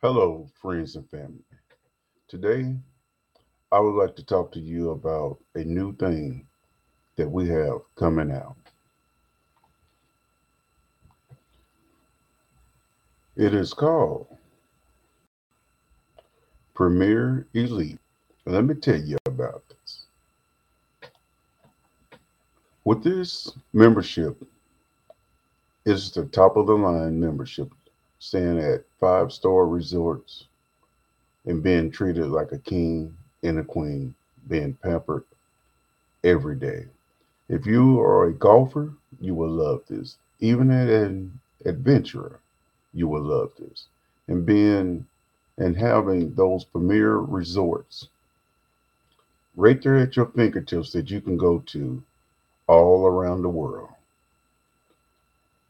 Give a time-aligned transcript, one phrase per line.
[0.00, 1.42] Hello, friends and family.
[2.28, 2.72] Today,
[3.72, 6.46] I would like to talk to you about a new thing
[7.16, 8.54] that we have coming out.
[13.34, 14.28] It is called
[16.74, 17.98] Premier Elite.
[18.46, 20.06] Let me tell you about this.
[22.84, 24.40] With this membership,
[25.84, 27.72] it's the top of the line membership,
[28.18, 30.44] staying at five star resorts
[31.46, 34.14] and being treated like a king and a queen,
[34.48, 35.24] being pampered
[36.24, 36.86] every day.
[37.48, 40.18] If you are a golfer, you will love this.
[40.40, 42.40] Even an adventurer,
[42.92, 43.86] you will love this.
[44.26, 45.06] And being
[45.56, 48.08] and having those premier resorts
[49.56, 52.02] right there at your fingertips that you can go to
[52.68, 53.88] all around the world.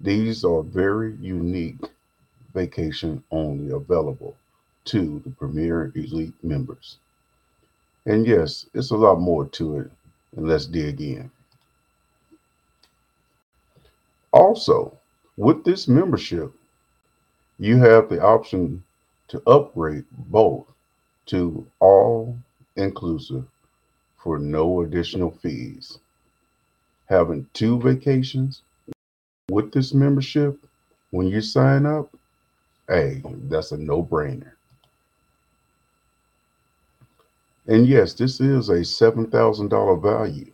[0.00, 1.80] These are very unique
[2.52, 4.36] vacation only available
[4.84, 6.98] to the Premier Elite members.
[8.06, 9.90] And yes, it's a lot more to it,
[10.36, 11.30] and let's dig in.
[14.32, 14.96] Also,
[15.36, 16.52] with this membership,
[17.58, 18.82] you have the option
[19.28, 20.66] to upgrade both
[21.26, 22.36] to all
[22.76, 23.44] inclusive
[24.16, 25.98] for no additional fees.
[27.06, 28.62] Having two vacations
[29.50, 30.58] with this membership
[31.10, 32.14] when you sign up,
[32.88, 34.52] hey, that's a no brainer.
[37.66, 40.52] And yes, this is a $7,000 value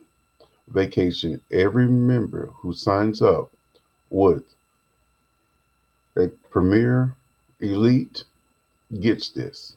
[0.69, 1.41] vacation.
[1.51, 3.51] Every member who signs up
[4.11, 4.43] with
[6.17, 7.17] a Premier
[7.61, 8.25] Elite
[9.01, 9.77] gets this.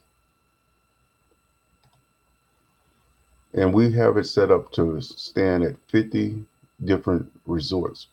[3.54, 6.44] And we have it set up to stand at 50
[6.84, 8.08] different resorts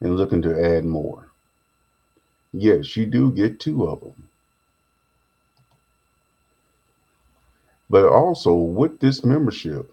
[0.00, 1.29] and looking to add more.
[2.52, 4.28] Yes, you do get two of them.
[7.88, 9.92] But also with this membership,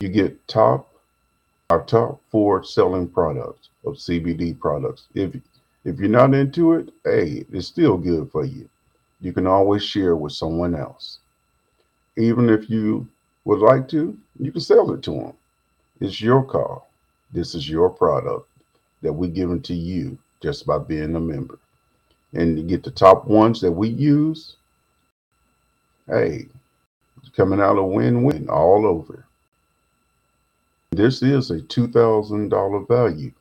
[0.00, 0.92] you get top
[1.68, 5.08] our top four selling products of CBD products.
[5.14, 5.34] If
[5.84, 8.68] if you're not into it, hey, it's still good for you.
[9.20, 11.18] You can always share with someone else.
[12.16, 13.08] Even if you
[13.44, 15.32] would like to, you can sell it to them.
[16.00, 16.88] It's your call.
[17.32, 18.48] This is your product
[19.02, 21.58] that we're giving to you just by being a member
[22.36, 24.56] and you get the top ones that we use,
[26.06, 26.46] hey,
[27.34, 29.24] coming out a win-win all over.
[30.90, 33.32] This is a $2,000 value.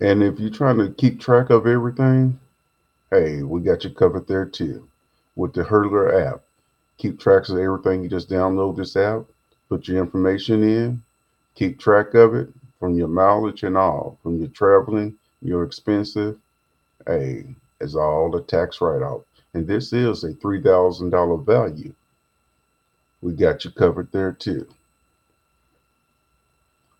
[0.00, 2.38] And if you're trying to keep track of everything,
[3.10, 4.88] hey, we got you covered there too
[5.36, 6.42] with the Hurdlr app.
[6.98, 8.02] Keep tracks of everything.
[8.02, 9.22] You just download this app,
[9.68, 11.02] put your information in,
[11.54, 12.48] keep track of it,
[12.82, 16.36] from your mileage and all, from your traveling, your expensive,
[17.06, 17.44] hey,
[17.80, 19.20] it's all the tax write-off.
[19.54, 21.94] And this is a $3,000 value.
[23.20, 24.66] We got you covered there too.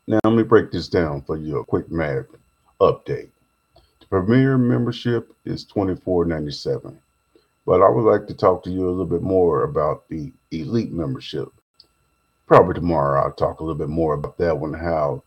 [0.07, 2.27] Now let me break this down for you a quick math
[2.81, 3.31] update.
[3.99, 6.95] The Premier membership is $24.97.
[7.67, 10.93] But I would like to talk to you a little bit more about the Elite
[10.93, 11.49] membership.
[12.47, 15.25] Probably tomorrow I'll talk a little bit more about that one, how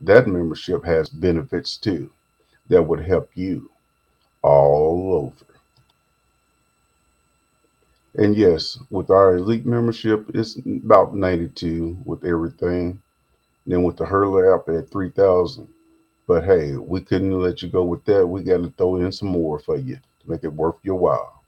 [0.00, 2.10] that membership has benefits too
[2.68, 3.70] that would help you
[4.42, 5.46] all over.
[8.16, 13.00] And yes, with our elite membership, it's about 92 with everything.
[13.66, 15.68] Then with the Hurdlr app at 3,000.
[16.26, 18.26] But hey, we couldn't let you go with that.
[18.26, 21.42] We got to throw in some more for you to make it worth your while.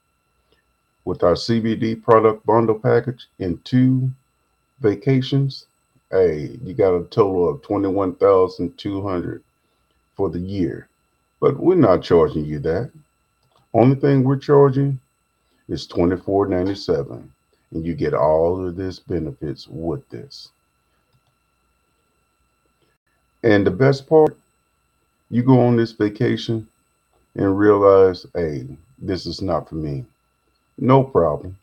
[1.05, 4.11] With our CBD product bundle package in two
[4.79, 5.65] vacations,
[6.11, 9.43] hey, you got a total of 21,200
[10.15, 10.87] for the year.
[11.39, 12.91] But we're not charging you that.
[13.73, 14.99] Only thing we're charging
[15.67, 17.23] is $24.97
[17.71, 20.49] and you get all of this benefits with this.
[23.43, 24.35] And the best part,
[25.29, 26.67] you go on this vacation
[27.35, 30.03] and realize, hey, this is not for me.
[30.77, 31.55] No problems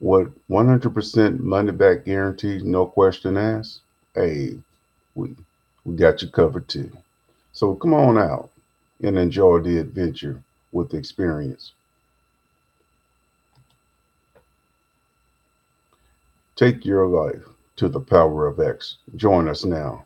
[0.00, 3.80] what 100% money back guarantee, no question asked,
[4.14, 4.58] hey,
[5.14, 5.34] we,
[5.84, 6.90] we got you covered too.
[7.52, 8.50] So come on out
[9.02, 10.42] and enjoy the adventure
[10.72, 11.72] with the experience.
[16.56, 17.44] Take your life
[17.76, 18.98] to the power of X.
[19.16, 20.04] Join us now.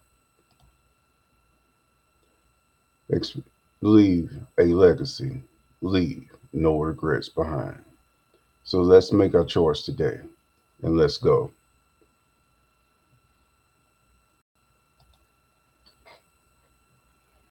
[3.13, 3.37] Ex-
[3.83, 5.43] leave a legacy.
[5.83, 7.83] Leave no regrets behind.
[8.73, 10.19] So let's make our choice today
[10.83, 11.51] and let's go.